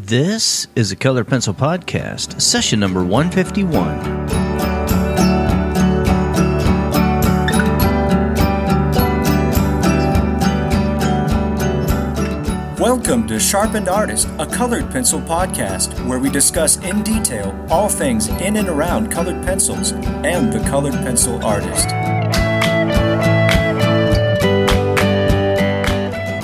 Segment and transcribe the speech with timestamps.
[0.00, 4.28] This is a Color Pencil Podcast, session number 151.
[12.78, 18.28] Welcome to Sharpened Artist, a colored pencil podcast where we discuss in detail all things
[18.28, 21.88] in and around colored pencils and the colored pencil artist.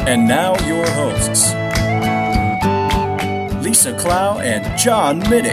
[0.06, 0.83] And now, your
[3.84, 5.52] Lisa Clough and John Middick.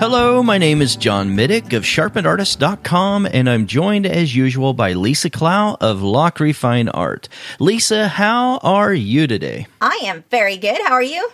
[0.00, 5.30] Hello, my name is John Middick of sharpenedartist.com, and I'm joined as usual by Lisa
[5.30, 7.28] Clough of Lachri Fine Art.
[7.60, 9.68] Lisa, how are you today?
[9.80, 10.80] I am very good.
[10.82, 11.30] How are you?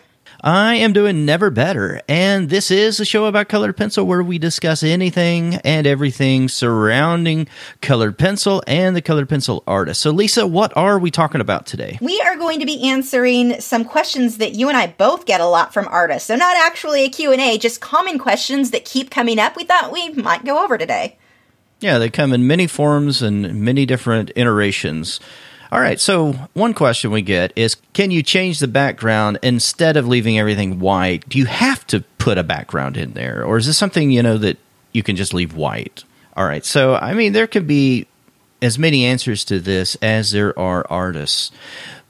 [0.46, 4.38] I am doing never better, and this is a show about colored pencil where we
[4.38, 7.48] discuss anything and everything surrounding
[7.80, 10.00] colored pencil and the colored pencil artist.
[10.00, 11.98] So, Lisa, what are we talking about today?
[12.00, 15.46] We are going to be answering some questions that you and I both get a
[15.46, 16.28] lot from artists.
[16.28, 19.56] So, not actually a Q&A, just common questions that keep coming up.
[19.56, 21.18] We thought we might go over today.
[21.80, 25.18] Yeah, they come in many forms and many different iterations.
[25.72, 30.06] All right, so one question we get is can you change the background instead of
[30.06, 31.28] leaving everything white?
[31.28, 34.38] Do you have to put a background in there or is this something, you know,
[34.38, 34.58] that
[34.92, 36.04] you can just leave white?
[36.36, 36.64] All right.
[36.64, 38.06] So, I mean, there could be
[38.62, 41.50] as many answers to this as there are artists.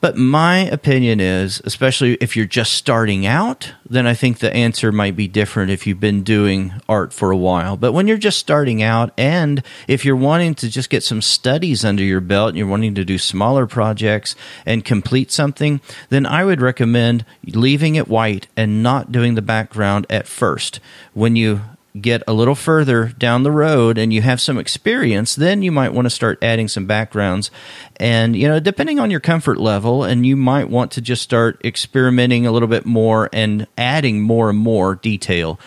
[0.06, 4.92] But my opinion is, especially if you're just starting out, then I think the answer
[4.92, 7.76] might be different if you've been doing art for a while.
[7.76, 11.84] But when you're just starting out, and if you're wanting to just get some studies
[11.84, 16.44] under your belt and you're wanting to do smaller projects and complete something, then I
[16.44, 20.78] would recommend leaving it white and not doing the background at first.
[21.14, 21.62] When you
[22.00, 25.92] get a little further down the road and you have some experience, then you might
[25.92, 27.50] want to start adding some backgrounds.
[27.96, 31.60] And, you know, depending on your comfort level, and you might want to just start
[31.64, 35.58] experimenting a little bit more and adding more and more detail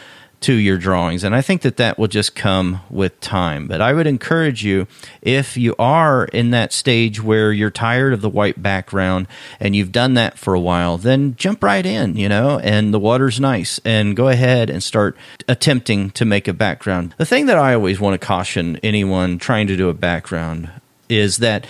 [0.42, 1.24] to your drawings.
[1.24, 3.68] And I think that that will just come with time.
[3.68, 4.88] But I would encourage you,
[5.22, 9.28] if you are in that stage where you're tired of the white background
[9.60, 13.00] and you've done that for a while, then jump right in, you know, and the
[13.00, 15.18] water's nice and go ahead and start
[15.48, 17.16] attempting to make a background.
[17.18, 20.70] The thing that I always want to caution anyone trying to do a background
[21.10, 21.66] is that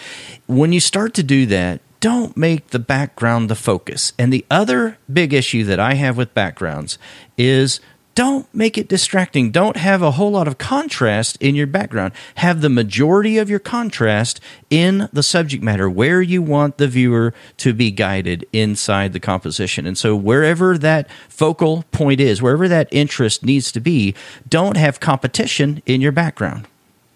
[0.47, 4.13] when you start to do that, don't make the background the focus.
[4.18, 6.97] And the other big issue that I have with backgrounds
[7.38, 7.81] is
[8.19, 9.50] don't make it distracting.
[9.50, 12.12] Don't have a whole lot of contrast in your background.
[12.35, 17.34] Have the majority of your contrast in the subject matter where you want the viewer
[17.56, 19.88] to be guided inside the composition.
[19.88, 24.13] And so, wherever that focal point is, wherever that interest needs to be,
[24.50, 26.68] don't have competition in your background.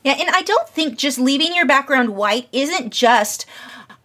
[0.06, 3.46] Yeah, and I don't think just leaving your background white isn't just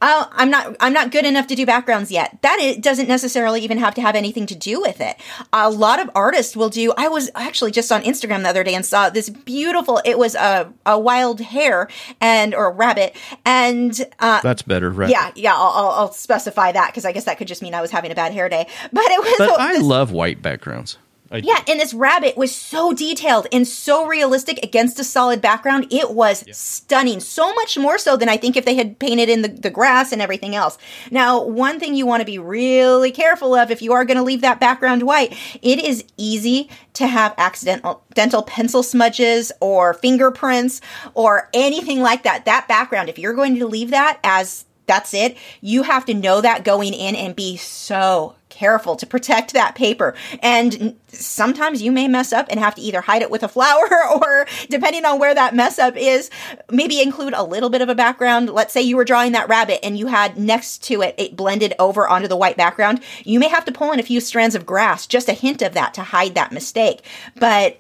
[0.03, 2.39] oh, I'm not I'm not good enough to do backgrounds yet.
[2.43, 5.17] That it doesn't necessarily even have to have anything to do with it.
[5.53, 6.93] A lot of artists will do.
[6.97, 10.01] I was actually just on Instagram the other day and saw this beautiful.
[10.05, 11.89] It was a a wild hare
[12.21, 14.91] and or a rabbit and uh, that's better.
[14.91, 15.11] Right?
[15.11, 15.55] Yeah, yeah.
[15.55, 18.11] I'll, I'll, I'll specify that because I guess that could just mean I was having
[18.11, 18.67] a bad hair day.
[18.93, 19.35] But it was.
[19.39, 20.99] But I love white backgrounds.
[21.31, 25.87] I yeah, and this rabbit was so detailed and so realistic against a solid background.
[25.91, 26.55] It was yeah.
[26.55, 27.21] stunning.
[27.21, 30.11] So much more so than I think if they had painted in the, the grass
[30.11, 30.78] and everything else.
[31.11, 34.22] Now, one thing you want to be really careful of if you are going to
[34.22, 40.81] leave that background white, it is easy to have accidental dental pencil smudges or fingerprints
[41.15, 42.47] or anything like that.
[42.47, 45.37] That background, if you're going to leave that as that's it.
[45.60, 50.15] You have to know that going in and be so careful to protect that paper.
[50.43, 53.88] And sometimes you may mess up and have to either hide it with a flower
[54.15, 56.31] or, depending on where that mess up is,
[56.71, 58.50] maybe include a little bit of a background.
[58.50, 61.75] Let's say you were drawing that rabbit and you had next to it, it blended
[61.78, 63.00] over onto the white background.
[63.25, 65.75] You may have to pull in a few strands of grass, just a hint of
[65.75, 67.03] that to hide that mistake.
[67.37, 67.78] But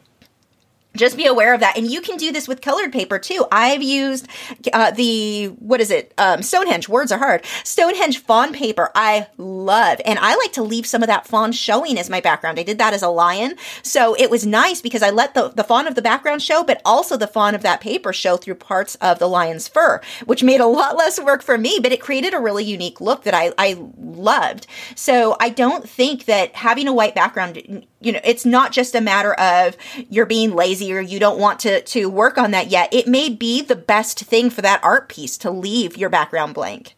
[0.96, 1.76] just be aware of that.
[1.76, 3.46] And you can do this with colored paper too.
[3.52, 4.26] I've used
[4.72, 6.12] uh, the what is it?
[6.18, 6.88] Um, stonehenge.
[6.88, 7.44] Words are hard.
[7.64, 8.90] Stonehenge fawn paper.
[8.94, 10.00] I love.
[10.04, 12.58] And i like to leave some of that fawn showing as my background.
[12.58, 13.54] I did that as a lion.
[13.82, 16.80] So it was nice because i let the, the fawn of the background show but
[16.84, 20.60] also the fawn of that paper show through parts of the lion's fur which made
[20.60, 23.52] a lot less work for me but it created a really unique look that i,
[23.58, 24.66] I loved.
[24.94, 29.00] So i don't think that having a white background you know it's not just a
[29.00, 29.76] matter of
[30.08, 33.28] you're being lazy or you don't want to to work on that yet it may
[33.28, 36.94] be the best thing for that art piece to leave your background blank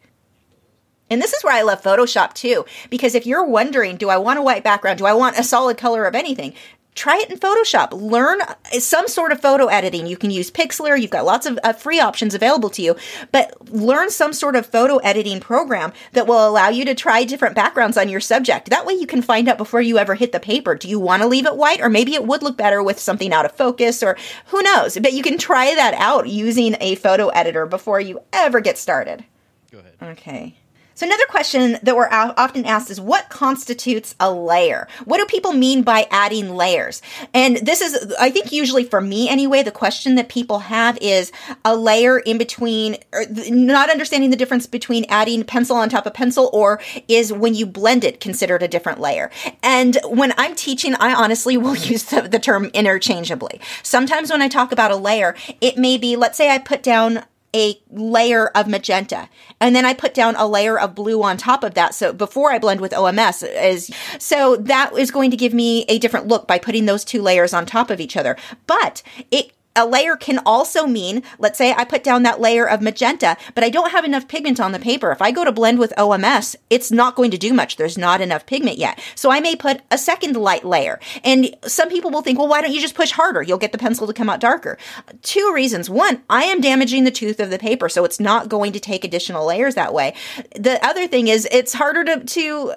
[1.10, 4.38] and this is where I love Photoshop too, because if you're wondering, do I want
[4.38, 4.98] a white background?
[4.98, 6.54] Do I want a solid color of anything?
[6.94, 7.92] Try it in Photoshop.
[7.92, 8.40] Learn
[8.78, 10.06] some sort of photo editing.
[10.06, 11.00] You can use Pixlr.
[11.00, 12.96] You've got lots of uh, free options available to you,
[13.32, 17.54] but learn some sort of photo editing program that will allow you to try different
[17.54, 18.70] backgrounds on your subject.
[18.70, 20.74] That way you can find out before you ever hit the paper.
[20.74, 23.32] Do you want to leave it white or maybe it would look better with something
[23.32, 24.16] out of focus or
[24.46, 24.98] who knows?
[24.98, 29.24] But you can try that out using a photo editor before you ever get started.
[29.70, 30.18] Go ahead.
[30.18, 30.56] Okay.
[30.94, 34.86] So another question that we're often asked is what constitutes a layer?
[35.04, 37.00] What do people mean by adding layers?
[37.32, 41.32] And this is, I think usually for me anyway, the question that people have is
[41.64, 42.98] a layer in between,
[43.30, 47.66] not understanding the difference between adding pencil on top of pencil or is when you
[47.66, 49.30] blend it considered a different layer.
[49.62, 53.60] And when I'm teaching, I honestly will use the, the term interchangeably.
[53.82, 57.24] Sometimes when I talk about a layer, it may be, let's say I put down
[57.54, 59.28] a layer of magenta
[59.60, 61.94] and then I put down a layer of blue on top of that.
[61.94, 65.98] So before I blend with OMS is, so that is going to give me a
[65.98, 68.36] different look by putting those two layers on top of each other.
[68.66, 72.80] But it a layer can also mean, let's say I put down that layer of
[72.82, 75.12] magenta, but I don't have enough pigment on the paper.
[75.12, 77.76] If I go to blend with OMS, it's not going to do much.
[77.76, 79.00] There's not enough pigment yet.
[79.14, 80.98] So I may put a second light layer.
[81.22, 83.42] And some people will think, well, why don't you just push harder?
[83.42, 84.76] You'll get the pencil to come out darker.
[85.22, 85.88] Two reasons.
[85.88, 89.04] One, I am damaging the tooth of the paper, so it's not going to take
[89.04, 90.14] additional layers that way.
[90.56, 92.74] The other thing is it's harder to, to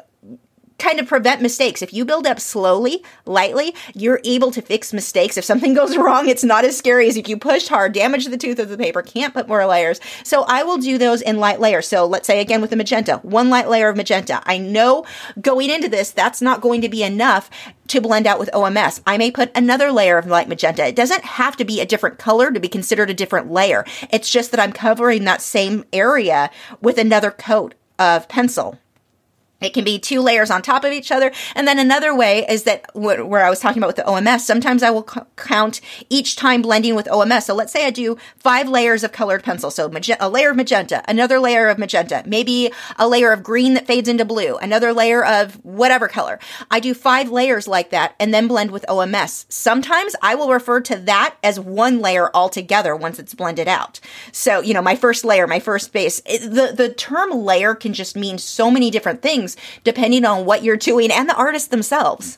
[0.79, 1.81] kind of prevent mistakes.
[1.81, 5.37] If you build up slowly, lightly, you're able to fix mistakes.
[5.37, 8.37] If something goes wrong, it's not as scary as if you pushed hard, damage the
[8.37, 9.99] tooth of the paper, can't put more layers.
[10.23, 11.87] So I will do those in light layers.
[11.87, 14.41] So let's say again with the magenta, one light layer of magenta.
[14.45, 15.05] I know
[15.39, 17.49] going into this, that's not going to be enough
[17.87, 19.01] to blend out with OMS.
[19.05, 20.87] I may put another layer of light magenta.
[20.87, 23.85] It doesn't have to be a different color to be considered a different layer.
[24.11, 26.49] It's just that I'm covering that same area
[26.81, 28.79] with another coat of pencil.
[29.63, 31.31] It can be two layers on top of each other.
[31.55, 34.83] And then another way is that where I was talking about with the OMS, sometimes
[34.83, 35.03] I will
[35.35, 37.43] count each time blending with OMS.
[37.43, 39.71] So let's say I do five layers of colored pencil.
[39.71, 43.87] So a layer of magenta, another layer of magenta, maybe a layer of green that
[43.87, 46.39] fades into blue, another layer of whatever color.
[46.69, 49.45] I do five layers like that and then blend with OMS.
[49.49, 53.99] Sometimes I will refer to that as one layer altogether once it's blended out.
[54.31, 58.15] So, you know, my first layer, my first base, the, the term layer can just
[58.15, 59.52] mean so many different things
[59.83, 62.37] depending on what you're doing and the artists themselves.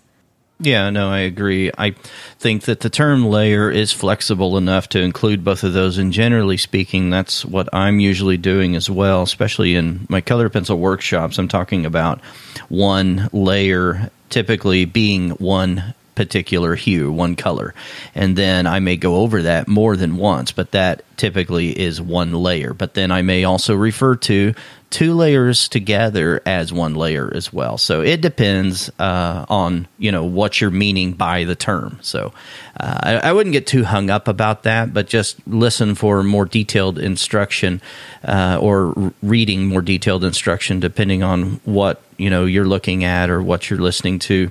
[0.59, 1.69] Yeah, no, I agree.
[1.77, 1.91] I
[2.39, 5.97] think that the term layer is flexible enough to include both of those.
[5.97, 10.79] And generally speaking, that's what I'm usually doing as well, especially in my color pencil
[10.79, 11.37] workshops.
[11.37, 12.21] I'm talking about
[12.69, 17.73] one layer typically being one particular hue, one color.
[18.15, 22.33] And then I may go over that more than once, but that typically is one
[22.33, 22.73] layer.
[22.73, 24.53] But then I may also refer to
[24.89, 27.77] two layers together as one layer as well.
[27.77, 31.99] So it depends uh, on you know what you're meaning by the term.
[32.01, 32.31] So
[32.79, 36.45] uh, I, I, wouldn't get too hung up about that, but just listen for more
[36.45, 37.81] detailed instruction
[38.23, 43.43] uh, or reading more detailed instruction depending on what you know you're looking at or
[43.43, 44.49] what you're listening to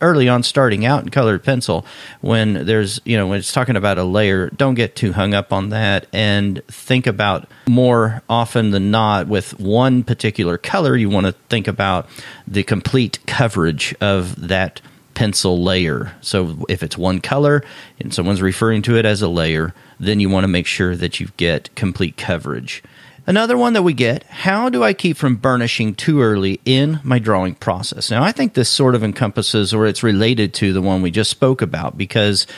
[0.00, 1.84] early on starting out in colored pencil
[2.20, 5.52] when there's you know when it's talking about a layer don't get too hung up
[5.52, 11.26] on that and think about more often than not with one particular color you want
[11.26, 12.08] to think about
[12.46, 14.80] the complete coverage of that
[15.14, 16.14] pencil layer.
[16.22, 17.62] So if it's one color
[18.00, 21.20] and someone's referring to it as a layer then you want to make sure that
[21.20, 22.82] you get complete coverage
[23.24, 27.20] Another one that we get how do I keep from burnishing too early in my
[27.20, 28.10] drawing process?
[28.10, 31.30] Now, I think this sort of encompasses or it's related to the one we just
[31.30, 32.48] spoke about because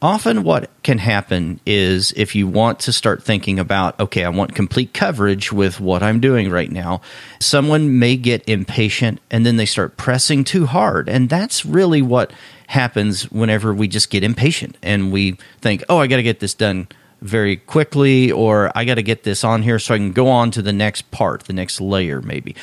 [0.00, 4.54] often what can happen is if you want to start thinking about, okay, I want
[4.54, 7.02] complete coverage with what I'm doing right now,
[7.38, 11.10] someone may get impatient and then they start pressing too hard.
[11.10, 12.32] And that's really what
[12.68, 16.54] happens whenever we just get impatient and we think, oh, I got to get this
[16.54, 16.88] done
[17.20, 20.50] very quickly, or I got to get this on here so I can go on
[20.52, 22.56] to the next part, the next layer, maybe.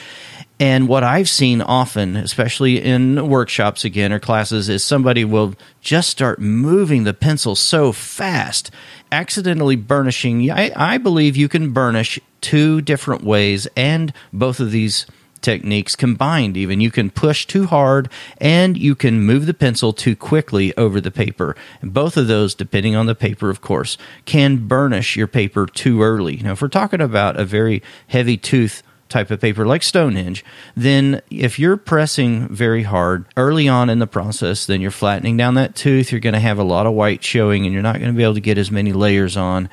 [0.60, 6.10] And what I've seen often, especially in workshops again or classes, is somebody will just
[6.10, 8.72] start moving the pencil so fast,
[9.12, 10.50] accidentally burnishing.
[10.50, 15.06] I, I believe you can burnish two different ways, and both of these
[15.42, 20.16] techniques combined even you can push too hard and you can move the pencil too
[20.16, 24.68] quickly over the paper and both of those depending on the paper of course can
[24.68, 29.32] burnish your paper too early now if we're talking about a very heavy tooth type
[29.32, 30.44] of paper like Stonehenge,
[30.76, 35.56] then if you're pressing very hard early on in the process, then you're flattening down
[35.56, 36.12] that tooth.
[36.12, 38.24] You're going to have a lot of white showing and you're not going to be
[38.24, 39.70] able to get as many layers on.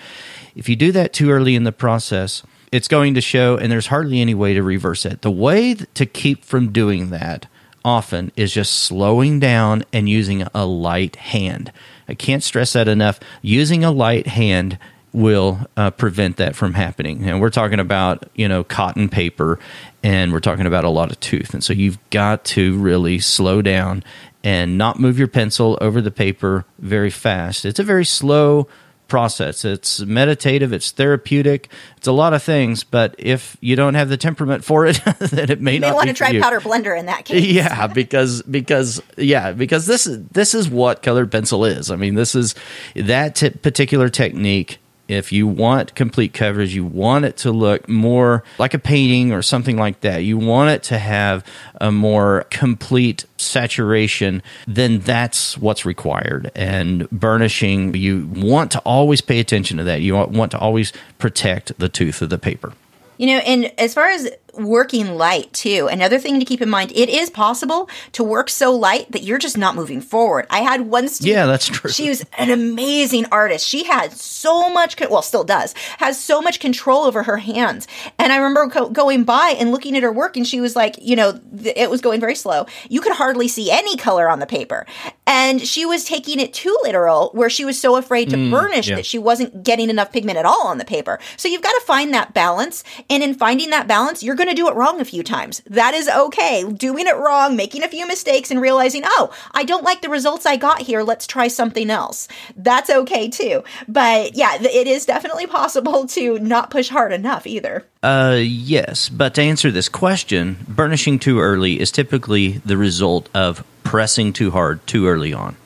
[0.54, 2.42] If you do that too early in the process,
[2.74, 5.22] it's going to show, and there's hardly any way to reverse it.
[5.22, 7.46] The way to keep from doing that
[7.84, 11.70] often is just slowing down and using a light hand.
[12.08, 13.20] I can't stress that enough.
[13.42, 14.76] Using a light hand
[15.12, 17.22] will uh, prevent that from happening.
[17.22, 19.60] And we're talking about, you know, cotton paper
[20.02, 21.54] and we're talking about a lot of tooth.
[21.54, 24.02] And so you've got to really slow down
[24.42, 27.64] and not move your pencil over the paper very fast.
[27.64, 28.66] It's a very slow
[29.14, 29.64] process.
[29.64, 34.16] It's meditative, it's therapeutic, it's a lot of things, but if you don't have the
[34.16, 36.42] temperament for it, then it may you not may want to try you.
[36.42, 37.44] powder blender in that case.
[37.47, 41.92] Yeah, because because yeah, because this is this is what colored pencil is.
[41.92, 42.56] I mean, this is
[42.97, 44.78] that t- particular technique.
[45.06, 49.42] If you want complete coverage, you want it to look more like a painting or
[49.42, 50.25] something like that.
[50.25, 51.44] You want it to have
[51.80, 56.50] a more complete saturation, then that's what's required.
[56.54, 60.00] And burnishing, you want to always pay attention to that.
[60.00, 62.73] You want to always protect the tooth of the paper.
[63.18, 66.92] You know, and as far as working light too, another thing to keep in mind,
[66.94, 70.46] it is possible to work so light that you're just not moving forward.
[70.50, 71.34] I had one student.
[71.34, 71.90] Yeah, that's true.
[71.90, 73.66] She was an amazing artist.
[73.66, 77.87] She had so much, well, still does, has so much control over her hands.
[78.18, 80.96] And I remember co- going by and looking at her work, and she was like,
[81.00, 82.66] you know, th- it was going very slow.
[82.88, 84.87] You could hardly see any color on the paper.
[85.26, 88.88] And she was taking it too literal, where she was so afraid to mm, burnish
[88.88, 88.96] yeah.
[88.96, 91.18] that she wasn't getting enough pigment at all on the paper.
[91.37, 92.84] So you've got to find that balance.
[93.11, 95.62] And in finding that balance, you're going to do it wrong a few times.
[95.66, 96.64] That is okay.
[96.64, 100.46] Doing it wrong, making a few mistakes, and realizing, oh, I don't like the results
[100.46, 101.02] I got here.
[101.02, 102.28] Let's try something else.
[102.56, 103.64] That's okay too.
[103.88, 107.86] But yeah, it is definitely possible to not push hard enough either.
[108.02, 113.64] Uh, yes, but to answer this question, burnishing too early is typically the result of
[113.82, 115.56] pressing too hard too early on.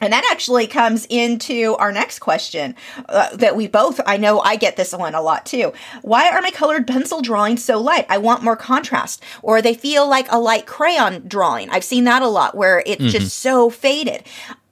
[0.00, 2.74] And that actually comes into our next question
[3.08, 5.72] uh, that we both, I know I get this one a lot too.
[6.02, 8.06] Why are my colored pencil drawings so light?
[8.08, 9.22] I want more contrast.
[9.42, 11.70] Or they feel like a light crayon drawing.
[11.70, 14.24] I've seen that a lot where it's just so faded.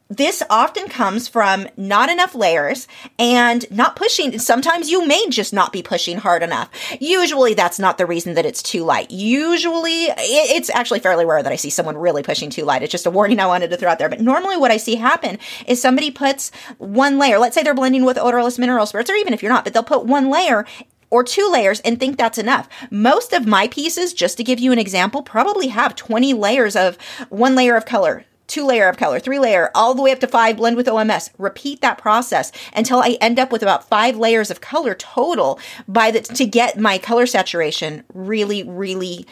[0.09, 2.87] This often comes from not enough layers
[3.19, 4.39] and not pushing.
[4.39, 6.69] Sometimes you may just not be pushing hard enough.
[7.01, 9.11] Usually that's not the reason that it's too light.
[9.11, 12.83] Usually it's actually fairly rare that I see someone really pushing too light.
[12.83, 14.07] It's just a warning I wanted to throw out there.
[14.07, 17.37] But normally what I see happen is somebody puts one layer.
[17.37, 19.83] Let's say they're blending with odorless mineral spirits, or even if you're not, but they'll
[19.83, 20.65] put one layer
[21.09, 22.69] or two layers and think that's enough.
[22.89, 26.97] Most of my pieces, just to give you an example, probably have 20 layers of
[27.29, 30.27] one layer of color, two layer of color, three layer, all the way up to
[30.27, 31.29] five, blend with OMS.
[31.37, 36.11] Repeat that process until I end up with about five layers of color total by
[36.11, 39.27] the, to get my color saturation really, really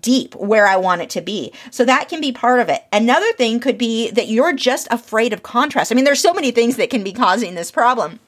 [0.00, 1.52] deep where I want it to be.
[1.70, 2.82] So that can be part of it.
[2.92, 5.92] Another thing could be that you're just afraid of contrast.
[5.92, 8.18] I mean, there's so many things that can be causing this problem.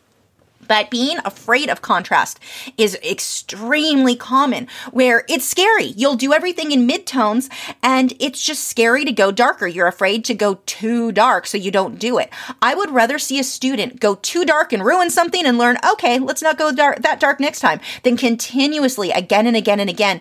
[0.68, 2.40] But being afraid of contrast
[2.76, 5.86] is extremely common where it's scary.
[5.86, 7.50] You'll do everything in midtones
[7.82, 9.66] and it's just scary to go darker.
[9.66, 12.30] You're afraid to go too dark, so you don't do it.
[12.60, 16.18] I would rather see a student go too dark and ruin something and learn, okay,
[16.18, 20.20] let's not go that dark next time, than continuously again and again and again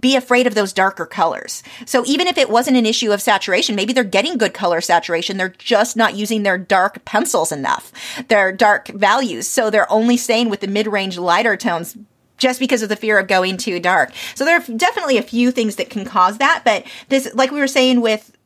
[0.00, 1.62] be afraid of those darker colors.
[1.86, 5.36] So even if it wasn't an issue of saturation, maybe they're getting good color saturation.
[5.36, 7.92] They're just not using their dark pencils enough,
[8.28, 9.48] their dark values.
[9.48, 11.96] So they're only staying with the mid range lighter tones
[12.38, 14.12] just because of the fear of going too dark.
[14.34, 16.62] So there are definitely a few things that can cause that.
[16.64, 18.36] But this, like we were saying with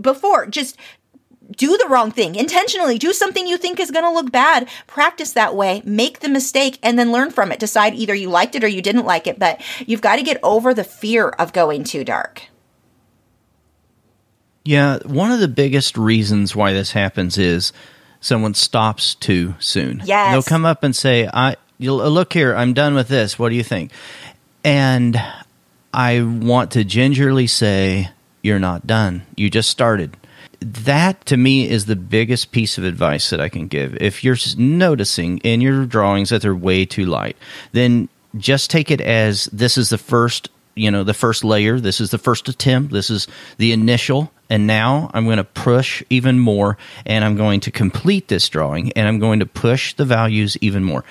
[0.00, 0.76] before, just
[1.56, 2.98] do the wrong thing intentionally.
[2.98, 4.68] Do something you think is going to look bad.
[4.86, 5.82] Practice that way.
[5.84, 7.58] Make the mistake and then learn from it.
[7.58, 9.38] Decide either you liked it or you didn't like it.
[9.38, 12.42] But you've got to get over the fear of going too dark.
[14.64, 17.72] Yeah, one of the biggest reasons why this happens is
[18.20, 20.02] someone stops too soon.
[20.04, 20.32] Yes.
[20.32, 23.38] They'll come up and say, "I you'll, uh, look here, I'm done with this.
[23.38, 23.90] What do you think?"
[24.62, 25.20] And
[25.94, 28.10] I want to gingerly say,
[28.42, 29.22] "You're not done.
[29.34, 30.16] You just started."
[30.60, 33.96] That to me is the biggest piece of advice that I can give.
[34.00, 37.36] If you're noticing in your drawings that they're way too light,
[37.72, 42.00] then just take it as this is the first you know the first layer this
[42.00, 43.26] is the first attempt this is
[43.58, 46.76] the initial and now i'm going to push even more
[47.06, 50.84] and i'm going to complete this drawing and i'm going to push the values even
[50.84, 51.04] more.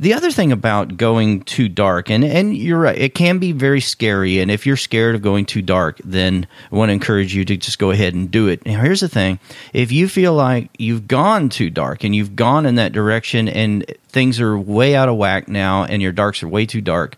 [0.00, 3.80] The other thing about going too dark and and you're right it can be very
[3.80, 7.44] scary and if you're scared of going too dark then i want to encourage you
[7.44, 8.64] to just go ahead and do it.
[8.66, 9.38] Now here's the thing.
[9.72, 13.84] If you feel like you've gone too dark and you've gone in that direction and
[14.08, 17.16] things are way out of whack now and your darks are way too dark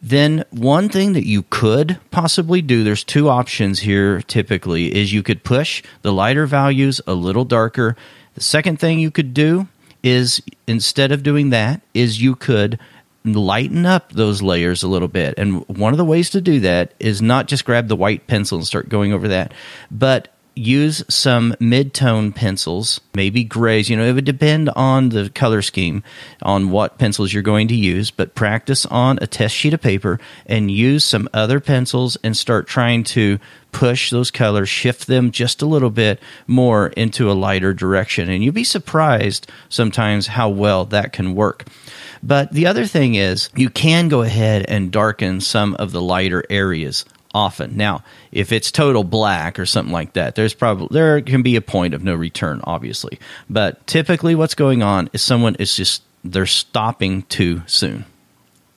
[0.00, 5.22] then one thing that you could possibly do there's two options here typically is you
[5.22, 7.96] could push the lighter values a little darker
[8.34, 9.68] the second thing you could do
[10.02, 12.78] is instead of doing that is you could
[13.24, 15.34] lighten up those layers a little bit.
[15.36, 18.56] And one of the ways to do that is not just grab the white pencil
[18.56, 19.52] and start going over that,
[19.90, 23.88] but use some mid-tone pencils, maybe grays.
[23.88, 26.02] You know, it would depend on the color scheme,
[26.42, 30.20] on what pencils you're going to use, but practice on a test sheet of paper
[30.46, 33.38] and use some other pencils and start trying to
[33.72, 38.28] push those colors, shift them just a little bit more into a lighter direction.
[38.28, 41.66] And you'll be surprised sometimes how well that can work.
[42.22, 46.44] But the other thing is, you can go ahead and darken some of the lighter
[46.50, 47.76] areas often.
[47.76, 51.60] Now, if it's total black or something like that, there's probably there can be a
[51.60, 53.18] point of no return, obviously.
[53.48, 58.04] But typically, what's going on is someone is just they're stopping too soon.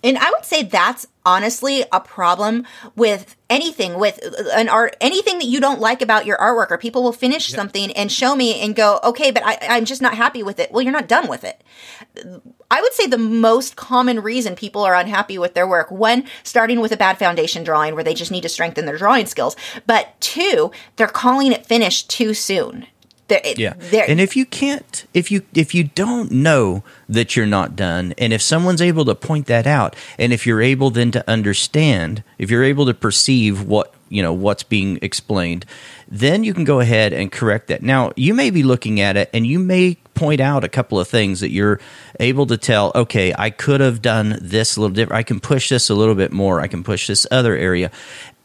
[0.04, 4.20] And I would say that's honestly a problem with anything with
[4.54, 7.56] an art anything that you don't like about your artwork or people will finish yep.
[7.56, 10.72] something and show me and go okay but I, i'm just not happy with it
[10.72, 11.62] well you're not done with it
[12.74, 16.82] i would say the most common reason people are unhappy with their work one starting
[16.82, 20.20] with a bad foundation drawing where they just need to strengthen their drawing skills but
[20.20, 22.86] two they're calling it finished too soon
[23.28, 27.46] they're, yeah, they're, and if you can't, if you if you don't know that you're
[27.46, 31.12] not done, and if someone's able to point that out, and if you're able then
[31.12, 35.66] to understand, if you're able to perceive what you know what's being explained,
[36.08, 37.82] then you can go ahead and correct that.
[37.82, 41.08] Now you may be looking at it, and you may point out a couple of
[41.08, 41.80] things that you're
[42.20, 42.92] able to tell.
[42.96, 45.18] Okay, I could have done this a little different.
[45.18, 46.62] I can push this a little bit more.
[46.62, 47.92] I can push this other area,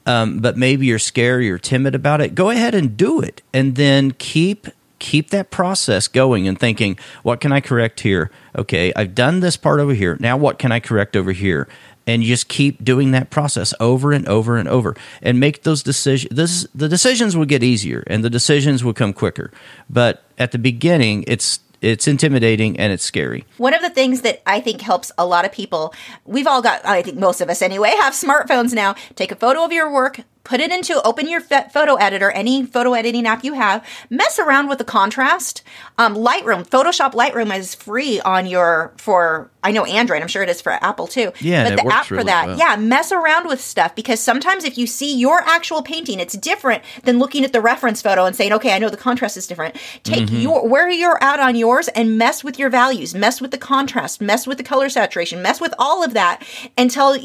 [0.07, 3.77] um, but maybe you're scared, you're timid about it, go ahead and do it, and
[3.77, 8.31] then keep keep that process going and thinking, what can I correct here?
[8.57, 10.17] Okay, I've done this part over here.
[10.19, 11.69] Now, what can I correct over here?
[12.07, 16.35] And just keep doing that process over and over and over, and make those decisions.
[16.35, 19.53] This the decisions will get easier, and the decisions will come quicker.
[19.91, 23.45] But at the beginning, it's it's intimidating and it's scary.
[23.57, 26.85] One of the things that I think helps a lot of people, we've all got,
[26.85, 28.95] I think most of us anyway, have smartphones now.
[29.15, 32.95] Take a photo of your work, put it into open your photo editor any photo
[32.95, 35.63] editing app you have mess around with the contrast
[35.99, 40.49] um, lightroom photoshop lightroom is free on your for i know android i'm sure it
[40.49, 42.59] is for apple too yeah but the app really for that well.
[42.59, 46.83] yeah mess around with stuff because sometimes if you see your actual painting it's different
[47.05, 49.77] than looking at the reference photo and saying okay i know the contrast is different
[50.03, 50.37] take mm-hmm.
[50.37, 54.21] your where you're at on yours and mess with your values mess with the contrast
[54.21, 56.43] mess with the color saturation mess with all of that
[56.77, 57.17] until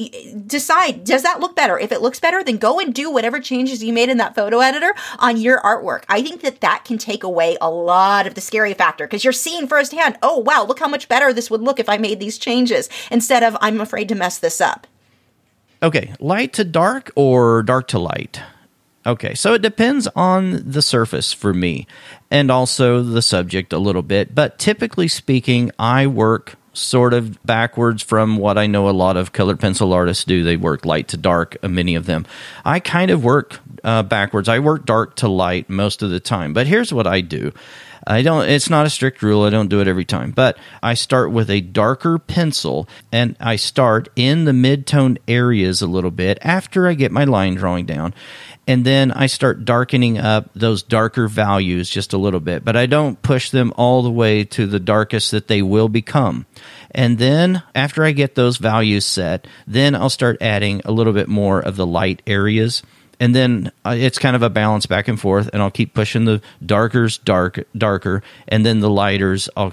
[0.45, 3.83] decide does that look better if it looks better then go and do whatever changes
[3.83, 6.03] you made in that photo editor on your artwork.
[6.09, 9.33] I think that that can take away a lot of the scary factor because you're
[9.33, 12.37] seeing firsthand, oh, wow, look how much better this would look if I made these
[12.37, 14.87] changes instead of I'm afraid to mess this up.
[15.81, 18.41] Okay, light to dark or dark to light?
[19.05, 21.87] Okay, so it depends on the surface for me
[22.31, 28.03] and also the subject a little bit, but typically speaking, I work sort of backwards
[28.03, 30.43] from what I know a lot of colored pencil artists do.
[30.43, 32.25] They work light to dark, uh, many of them.
[32.65, 34.49] I kind of work uh, backwards.
[34.49, 36.53] I work dark to light most of the time.
[36.53, 37.51] But here's what I do.
[38.05, 39.43] I don't it's not a strict rule.
[39.43, 40.31] I don't do it every time.
[40.31, 45.87] But I start with a darker pencil and I start in the mid-tone areas a
[45.87, 48.13] little bit after I get my line drawing down
[48.67, 52.85] and then I start darkening up those darker values just a little bit, but I
[52.85, 56.45] don't push them all the way to the darkest that they will become.
[56.91, 61.27] And then after I get those values set, then I'll start adding a little bit
[61.27, 62.83] more of the light areas.
[63.19, 66.25] And then uh, it's kind of a balance back and forth, and I'll keep pushing
[66.25, 69.71] the darkers dark darker, and then the lighters I'll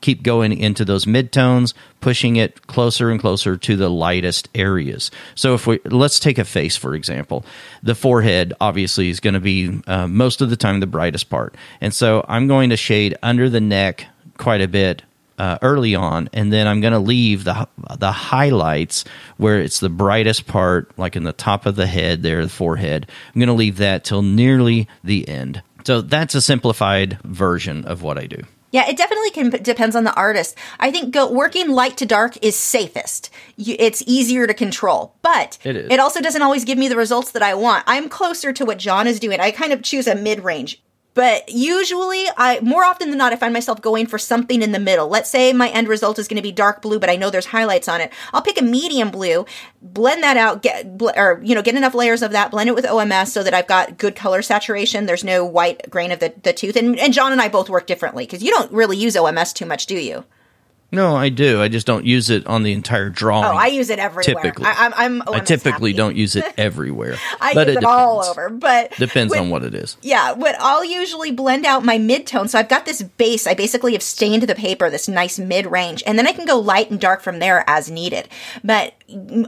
[0.00, 5.10] keep going into those midtones, pushing it closer and closer to the lightest areas.
[5.34, 7.44] So if we let's take a face for example,
[7.82, 11.54] the forehead obviously is going to be uh, most of the time the brightest part,
[11.80, 14.06] and so I'm going to shade under the neck
[14.38, 15.02] quite a bit.
[15.38, 17.66] Uh, early on, and then I'm going to leave the
[17.98, 19.06] the highlights
[19.38, 23.06] where it's the brightest part, like in the top of the head, there, the forehead.
[23.34, 25.62] I'm going to leave that till nearly the end.
[25.84, 28.42] So that's a simplified version of what I do.
[28.70, 30.56] Yeah, it definitely can depends on the artist.
[30.78, 33.30] I think go, working light to dark is safest.
[33.56, 35.88] You, it's easier to control, but it, is.
[35.90, 37.84] it also doesn't always give me the results that I want.
[37.86, 39.40] I'm closer to what John is doing.
[39.40, 40.80] I kind of choose a mid range.
[41.14, 44.78] But usually, I more often than not, I find myself going for something in the
[44.78, 45.08] middle.
[45.08, 47.46] Let's say my end result is going to be dark blue, but I know there's
[47.46, 48.12] highlights on it.
[48.32, 49.44] I'll pick a medium blue,
[49.82, 52.84] blend that out, get or you know get enough layers of that, blend it with
[52.84, 55.06] OMS so that I've got good color saturation.
[55.06, 56.76] There's no white grain of the, the tooth.
[56.76, 59.66] And, and John and I both work differently because you don't really use OMS too
[59.66, 60.24] much, do you?
[60.92, 61.62] No, I do.
[61.62, 63.44] I just don't use it on the entire drawing.
[63.44, 64.24] Oh, I use it everywhere.
[64.42, 64.66] Typically.
[64.66, 65.96] I, I'm, I'm I typically happy.
[65.98, 67.16] don't use it everywhere.
[67.40, 69.96] I but use it, it all over, but Depends when- on what it is.
[70.02, 72.48] Yeah, what I'll usually blend out my mid-tone.
[72.48, 73.46] So I've got this base.
[73.46, 76.90] I basically have stained the paper this nice mid-range, and then I can go light
[76.90, 78.28] and dark from there as needed.
[78.64, 78.94] But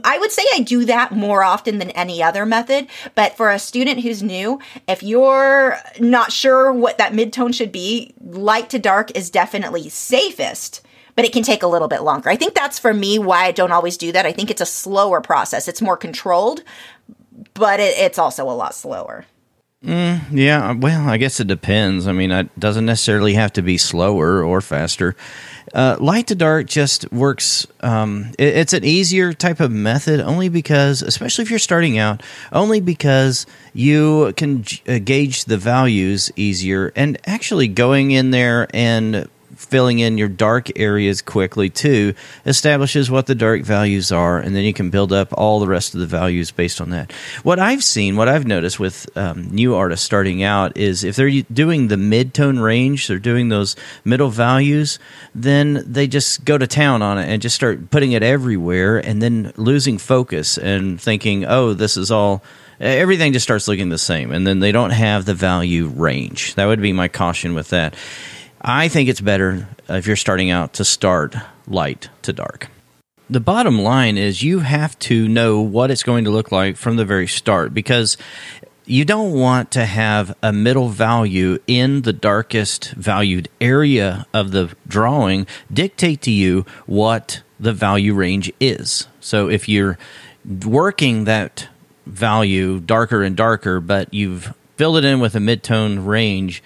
[0.05, 2.87] I would say I do that more often than any other method.
[3.15, 8.13] But for a student who's new, if you're not sure what that mid-tone should be,
[8.21, 10.79] light to dark is definitely safest.
[11.15, 12.29] But it can take a little bit longer.
[12.29, 14.25] I think that's for me why I don't always do that.
[14.25, 15.67] I think it's a slower process.
[15.67, 16.63] It's more controlled,
[17.53, 19.25] but it, it's also a lot slower.
[19.85, 22.07] Yeah, well, I guess it depends.
[22.07, 25.13] I mean, it doesn't necessarily have to be slower or faster.
[25.73, 27.67] Uh, light to dark just works.
[27.81, 32.23] Um, it- it's an easier type of method, only because, especially if you're starting out,
[32.53, 38.67] only because you can j- uh, gauge the values easier, and actually going in there
[38.73, 42.13] and filling in your dark areas quickly too
[42.45, 45.93] establishes what the dark values are and then you can build up all the rest
[45.93, 47.11] of the values based on that.
[47.43, 51.41] What i've seen what i've noticed with um, new artists starting out is if they're
[51.51, 54.99] doing the mid-tone range they're doing those middle values
[55.35, 59.21] then they just go to town on it and just start putting it everywhere and
[59.21, 62.43] then losing focus and thinking oh this is all
[62.79, 66.55] everything just starts looking the same and then they don't have the value range.
[66.55, 67.95] That would be my caution with that
[68.63, 71.35] I think it's better if you're starting out to start
[71.67, 72.69] light to dark.
[73.29, 76.95] The bottom line is you have to know what it's going to look like from
[76.95, 78.15] the very start because
[78.85, 84.73] you don't want to have a middle value in the darkest valued area of the
[84.87, 89.07] drawing dictate to you what the value range is.
[89.19, 89.97] So if you're
[90.65, 91.67] working that
[92.05, 96.63] value darker and darker, but you've filled it in with a mid-tone range,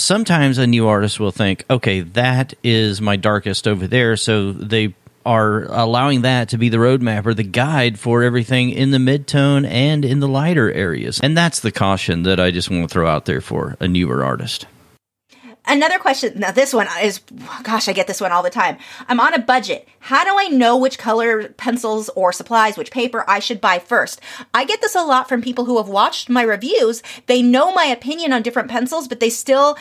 [0.00, 4.16] sometimes a new artist will think, okay, that is my darkest over there.
[4.16, 8.90] So they are allowing that to be the roadmap or the guide for everything in
[8.90, 11.20] the mid-tone and in the lighter areas.
[11.20, 14.24] And that's the caution that I just want to throw out there for a newer
[14.24, 14.66] artist.
[15.66, 16.38] Another question.
[16.40, 17.20] Now, this one is,
[17.62, 18.78] gosh, I get this one all the time.
[19.08, 19.86] I'm on a budget.
[20.00, 24.20] How do I know which color pencils or supplies, which paper I should buy first?
[24.54, 27.02] I get this a lot from people who have watched my reviews.
[27.26, 29.76] They know my opinion on different pencils, but they still,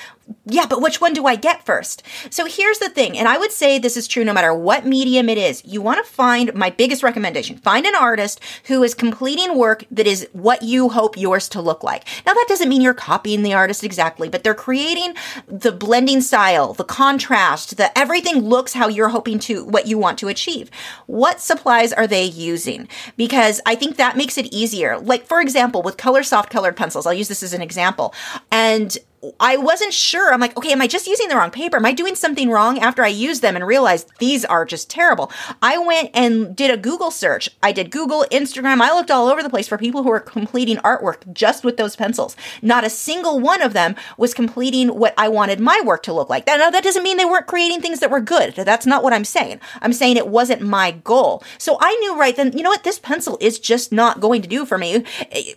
[0.46, 2.04] yeah, but which one do I get first?
[2.30, 5.30] So here's the thing, and I would say this is true no matter what medium
[5.30, 5.63] it is.
[5.65, 10.08] You want to find my biggest recommendation find an artist who is completing work that
[10.08, 12.06] is what you hope yours to look like.
[12.26, 15.15] Now, that doesn't mean you're copying the artist exactly, but they're creating
[15.48, 20.18] the blending style, the contrast, the everything looks how you're hoping to, what you want
[20.20, 20.70] to achieve.
[21.06, 22.88] What supplies are they using?
[23.18, 25.00] Because I think that makes it easier.
[25.00, 28.13] Like, for example, with Coloursoft colored pencils, I'll use this as an example.
[28.52, 28.98] And
[29.39, 30.34] I wasn't sure.
[30.34, 31.77] I'm like, okay, am I just using the wrong paper?
[31.77, 35.32] Am I doing something wrong after I used them and realized these are just terrible?
[35.62, 37.49] I went and did a Google search.
[37.62, 38.82] I did Google, Instagram.
[38.82, 41.95] I looked all over the place for people who were completing artwork just with those
[41.95, 42.36] pencils.
[42.62, 46.29] Not a single one of them was completing what I wanted my work to look
[46.29, 46.47] like.
[46.47, 48.55] Now, that doesn't mean they weren't creating things that were good.
[48.55, 49.60] That's not what I'm saying.
[49.82, 51.43] I'm saying it wasn't my goal.
[51.58, 52.84] So I knew right then, you know what?
[52.84, 55.03] This pencil is just not going to do for me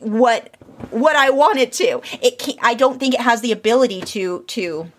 [0.01, 0.57] what
[0.91, 2.01] what I want it to.
[2.21, 4.91] It can't, I don't think it has the ability to to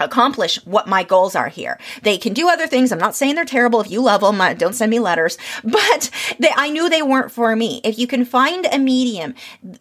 [0.00, 1.78] accomplish what my goals are here.
[2.02, 2.90] They can do other things.
[2.90, 3.80] I'm not saying they're terrible.
[3.80, 5.36] If you love them, uh, don't send me letters.
[5.62, 7.80] But they, I knew they weren't for me.
[7.84, 9.34] If you can find a medium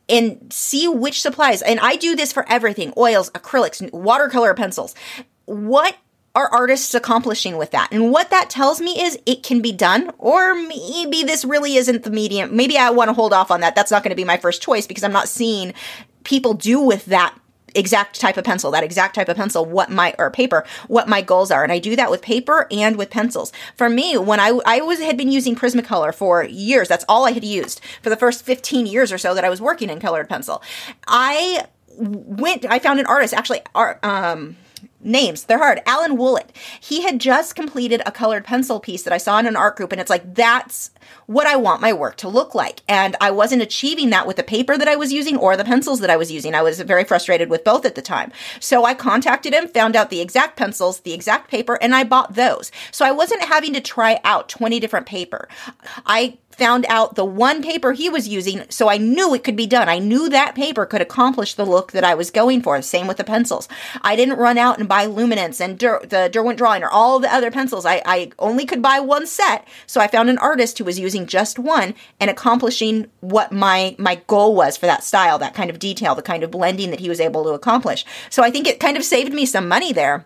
[0.08, 4.94] and see which supplies, and I do this for everything: oils, acrylics, watercolor pencils.
[5.46, 5.96] What
[6.40, 7.90] are artists accomplishing with that?
[7.92, 12.04] And what that tells me is it can be done, or maybe this really isn't
[12.04, 12.56] the medium.
[12.56, 13.76] Maybe I want to hold off on that.
[13.76, 15.74] That's not going to be my first choice because I'm not seeing
[16.24, 17.38] people do with that
[17.76, 21.22] exact type of pencil, that exact type of pencil, what my or paper, what my
[21.22, 21.64] goals are.
[21.64, 23.52] And I do that with paper and with pencils.
[23.76, 27.32] For me, when I I was had been using Prismacolor for years, that's all I
[27.32, 30.30] had used for the first 15 years or so that I was working in colored
[30.30, 30.64] pencil.
[31.08, 31.66] I
[31.98, 34.56] went I found an artist actually art um
[35.02, 35.44] names.
[35.44, 35.82] They're hard.
[35.86, 36.52] Alan woollett.
[36.80, 39.92] He had just completed a colored pencil piece that i saw in an art group
[39.92, 40.92] and it's like that's
[41.26, 42.82] what i want my work to look like.
[42.88, 46.00] And i wasn't achieving that with the paper that i was using or the pencils
[46.02, 46.54] that i was using.
[46.54, 48.32] I was very frustrated with both at the time.
[48.60, 52.36] So i contacted him found out the exact pencils the exact paper and i bought
[52.36, 52.72] those.
[52.92, 55.48] So i wasn't having to try out 20 different paper.
[56.06, 59.66] I found out the one paper he was using, so I knew it could be
[59.66, 59.90] done.
[59.90, 62.80] I knew that paper could accomplish the look that I was going for.
[62.82, 63.68] Same with the pencils.
[64.02, 67.50] I didn't run out and buy Luminance and the Derwent Drawing or all the other
[67.50, 67.86] pencils.
[67.86, 71.26] I, I only could buy one set, so I found an artist who was using
[71.26, 75.80] just one and accomplishing what my my goal was for that style, that kind of
[75.80, 78.06] detail, the kind of blending that he was able to accomplish.
[78.30, 80.26] So I think it kind of saved me some money there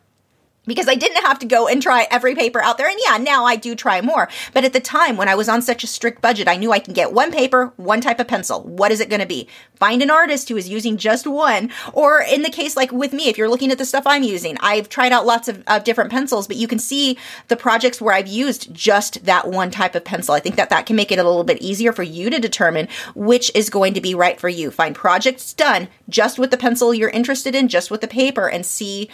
[0.66, 2.88] because I didn't have to go and try every paper out there.
[2.88, 4.30] And yeah, now I do try more.
[4.54, 6.80] But at the time when I was on such a strict budget, I knew I
[6.80, 8.64] can get one paper, one type of pencil.
[8.64, 9.48] What is it going to be?
[9.76, 11.72] Find an artist who is using just one.
[11.92, 14.58] Or in the case like with me, if you're looking at the stuff I'm using,
[14.62, 18.14] I've tried out lots of, of different pencils, but you can see the projects where
[18.14, 20.34] I've used just that one type of pencil.
[20.34, 22.88] I think that that can make it a little bit easier for you to determine
[23.16, 24.72] which is going to be right for you.
[24.72, 28.66] Find projects done just with the pencil you're interested in, just with the paper and
[28.66, 29.10] see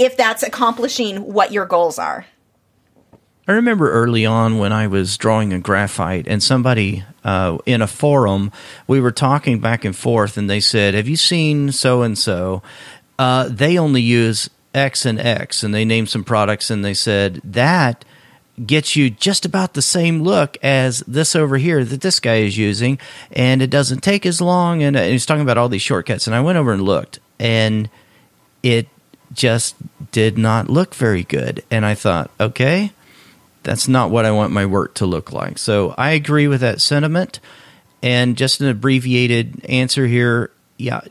[0.00, 2.26] if that's accomplishing what your goals are.
[3.46, 7.86] I remember early on when I was drawing a graphite, and somebody uh, in a
[7.86, 8.52] forum,
[8.86, 12.62] we were talking back and forth, and they said, Have you seen so and so?
[13.18, 18.04] They only use X and X, and they named some products, and they said, That
[18.64, 22.56] gets you just about the same look as this over here that this guy is
[22.56, 22.98] using,
[23.32, 24.82] and it doesn't take as long.
[24.82, 27.90] And, and he's talking about all these shortcuts, and I went over and looked, and
[28.62, 28.86] it
[29.32, 29.76] just
[30.12, 31.62] did not look very good.
[31.70, 32.92] And I thought, okay,
[33.62, 35.58] that's not what I want my work to look like.
[35.58, 37.40] So I agree with that sentiment.
[38.02, 41.02] And just an abbreviated answer here yeah,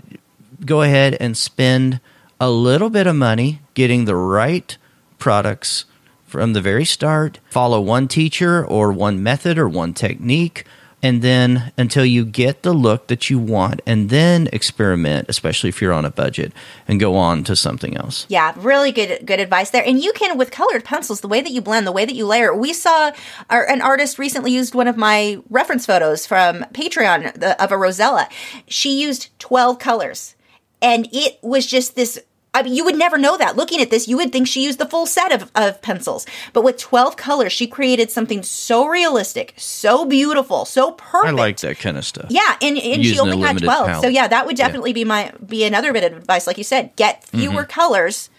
[0.65, 1.99] go ahead and spend
[2.39, 4.77] a little bit of money getting the right
[5.19, 5.85] products
[6.25, 7.39] from the very start.
[7.49, 10.65] Follow one teacher or one method or one technique
[11.01, 15.81] and then until you get the look that you want and then experiment especially if
[15.81, 16.51] you're on a budget
[16.87, 18.25] and go on to something else.
[18.29, 19.83] Yeah really good good advice there.
[19.85, 22.25] And you can with colored pencils the way that you blend the way that you
[22.25, 23.11] layer we saw
[23.49, 27.77] our, an artist recently used one of my reference photos from patreon the, of a
[27.77, 28.27] rosella.
[28.67, 30.35] She used 12 colors
[30.81, 32.19] and it was just this
[32.53, 33.55] I mean, you would never know that.
[33.55, 36.25] Looking at this, you would think she used the full set of, of pencils.
[36.51, 41.27] But with 12 colors, she created something so realistic, so beautiful, so perfect.
[41.27, 42.27] I like that kind of stuff.
[42.29, 43.87] Yeah, and, and she only had 12.
[43.87, 44.01] Palette.
[44.01, 44.95] So yeah, that would definitely yeah.
[44.95, 46.47] be my be another bit of advice.
[46.47, 47.69] Like you said, get fewer mm-hmm.
[47.69, 48.29] colors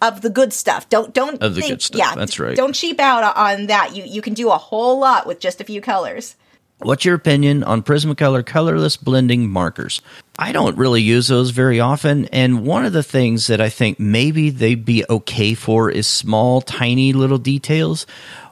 [0.00, 0.88] of the good stuff.
[0.88, 1.98] Don't don't of the think, good stuff.
[1.98, 2.56] Yeah, that's right.
[2.56, 3.96] Don't cheap out on that.
[3.96, 6.36] You you can do a whole lot with just a few colors.
[6.80, 10.02] What's your opinion on Prismacolor colorless blending markers?
[10.38, 12.26] I don't really use those very often.
[12.26, 16.60] And one of the things that I think maybe they'd be okay for is small,
[16.60, 18.06] tiny little details.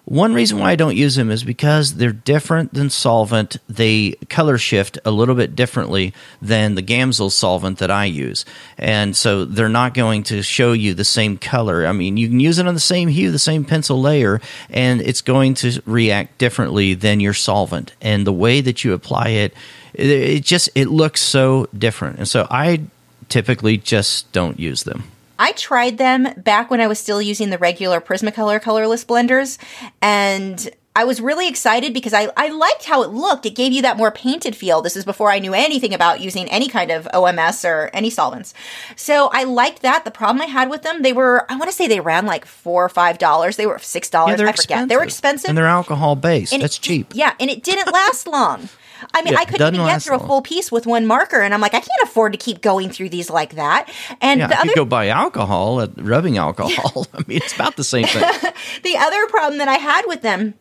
[0.06, 3.56] One reason why I don't use them is because they're different than solvent.
[3.70, 6.12] They color shift a little bit differently
[6.42, 8.44] than the Gamsol solvent that I use.
[8.76, 11.86] And so they're not going to show you the same color.
[11.86, 15.00] I mean, you can use it on the same hue, the same pencil layer, and
[15.00, 17.94] it's going to react differently than your solvent.
[18.02, 19.54] And the way that you apply it,
[19.94, 22.18] it just it looks so different.
[22.18, 22.82] And so I
[23.30, 25.04] typically just don't use them.
[25.38, 29.58] I tried them back when I was still using the regular Prismacolor colorless blenders,
[30.00, 33.44] and I was really excited because I, I liked how it looked.
[33.46, 34.80] It gave you that more painted feel.
[34.80, 38.54] This is before I knew anything about using any kind of OMS or any solvents.
[38.94, 40.04] So I liked that.
[40.04, 42.44] The problem I had with them, they were, I want to say they ran like
[42.44, 43.56] four or five dollars.
[43.56, 44.38] They were six dollars.
[44.38, 44.88] Yeah, I expensive.
[44.88, 45.48] They were expensive.
[45.48, 46.52] And they're alcohol based.
[46.52, 47.12] And That's it, cheap.
[47.12, 48.68] Yeah, and it didn't last long.
[49.12, 50.24] I mean, yeah, I couldn't even get through long.
[50.24, 52.90] a full piece with one marker, and I'm like, I can't afford to keep going
[52.90, 53.90] through these like that.
[54.20, 57.06] And yeah, the other, go buy alcohol, at rubbing alcohol.
[57.14, 58.22] I mean, it's about the same thing.
[58.82, 60.54] the other problem that I had with them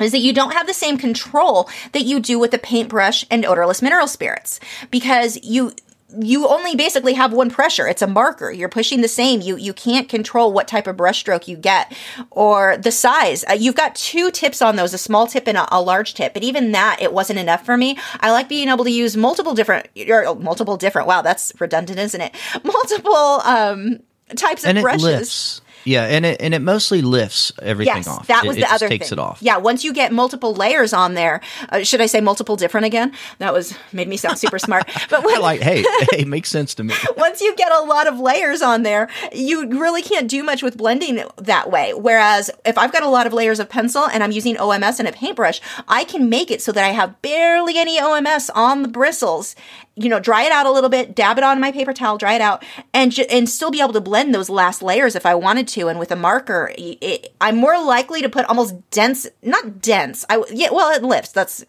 [0.00, 3.44] is that you don't have the same control that you do with the paintbrush and
[3.44, 4.58] odorless mineral spirits
[4.90, 5.72] because you
[6.20, 7.86] you only basically have one pressure.
[7.86, 8.50] It's a marker.
[8.50, 9.40] You're pushing the same.
[9.40, 11.92] You you can't control what type of brushstroke you get
[12.30, 13.44] or the size.
[13.48, 16.34] Uh, you've got two tips on those, a small tip and a, a, large tip.
[16.34, 17.98] But even that, it wasn't enough for me.
[18.20, 21.08] I like being able to use multiple different or oh, multiple different.
[21.08, 22.34] Wow, that's redundant, isn't it?
[22.64, 24.00] Multiple um,
[24.36, 25.02] types of and brushes.
[25.04, 25.60] Lifts.
[25.84, 28.26] Yeah, and it and it mostly lifts everything yes, off.
[28.26, 29.18] That was it, the it other takes thing.
[29.18, 29.38] it off.
[29.40, 33.12] Yeah, once you get multiple layers on there, uh, should I say multiple different again?
[33.38, 34.88] That was made me sound super smart.
[35.10, 36.94] But when, like, hey, hey, makes sense to me.
[37.16, 40.76] once you get a lot of layers on there, you really can't do much with
[40.76, 41.92] blending that way.
[41.92, 45.06] Whereas if I've got a lot of layers of pencil and I'm using OMS and
[45.06, 48.88] a paintbrush, I can make it so that I have barely any OMS on the
[48.88, 49.54] bristles,
[49.96, 52.34] you know, dry it out a little bit, dab it on my paper towel, dry
[52.34, 55.34] it out, and ju- and still be able to blend those last layers if I
[55.34, 55.88] wanted to.
[55.88, 60.24] And with a marker, it, I'm more likely to put almost dense, not dense.
[60.28, 61.30] I yeah, well, it lifts.
[61.30, 61.64] That's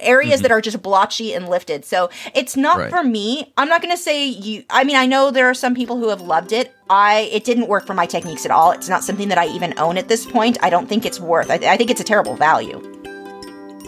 [0.00, 0.42] areas mm-hmm.
[0.44, 1.84] that are just blotchy and lifted.
[1.84, 2.90] So it's not right.
[2.90, 3.52] for me.
[3.58, 4.64] I'm not going to say you.
[4.70, 6.74] I mean, I know there are some people who have loved it.
[6.88, 8.70] I it didn't work for my techniques at all.
[8.70, 10.56] It's not something that I even own at this point.
[10.62, 11.50] I don't think it's worth.
[11.50, 12.80] I, I think it's a terrible value.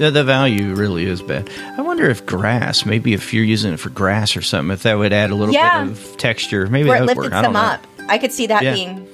[0.01, 1.51] The, the value really is bad.
[1.77, 4.95] I wonder if grass, maybe if you're using it for grass or something, if that
[4.97, 5.85] would add a little yeah.
[5.85, 7.31] bit of texture, maybe that would work.
[7.31, 7.87] some up.
[8.09, 8.73] I could see that yeah.
[8.73, 9.07] being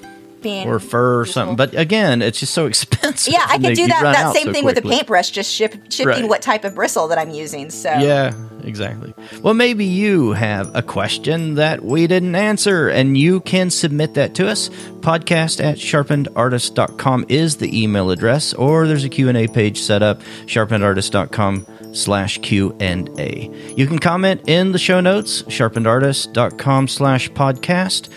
[0.67, 1.33] or fur or useful.
[1.33, 1.57] something.
[1.57, 3.33] But again, it's just so expensive.
[3.33, 4.03] Yeah, I could do that.
[4.03, 6.29] That same so thing with a paintbrush, just ship, shipping Right.
[6.29, 7.71] what type of bristle that I'm using.
[7.71, 8.33] So Yeah,
[8.65, 9.15] exactly.
[9.43, 14.35] Well, maybe you have a question that we didn't answer, and you can submit that
[14.37, 14.69] to us.
[15.01, 21.67] Podcast at sharpenedartist.com is the email address, or there's a Q&A page set up, sharpenedartist.com
[21.93, 23.51] slash Q&A.
[23.77, 28.09] You can comment in the show notes, sharpenedartist.com slash podcast.